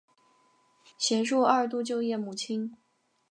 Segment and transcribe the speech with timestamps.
[0.97, 2.75] 协助二度就业母亲